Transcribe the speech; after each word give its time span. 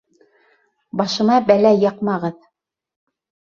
Башыма 1.01 1.37
бәлә 1.51 1.75
яҡмағыҙ! 1.85 2.43